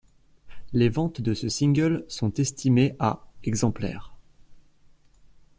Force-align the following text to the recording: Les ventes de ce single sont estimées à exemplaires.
Les 0.73 0.89
ventes 0.89 1.21
de 1.21 1.35
ce 1.35 1.47
single 1.47 2.05
sont 2.07 2.33
estimées 2.33 2.95
à 2.97 3.27
exemplaires. 3.43 4.15